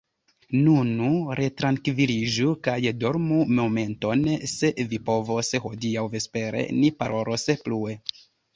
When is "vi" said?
4.95-5.01